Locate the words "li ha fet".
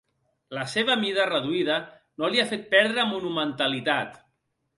2.33-2.65